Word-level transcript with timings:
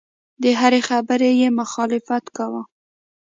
د 0.41 0.43
هرې 0.59 0.81
خبرې 0.89 1.31
یې 1.41 1.47
مخالفت 1.59 2.25
کاوه. 2.35 2.61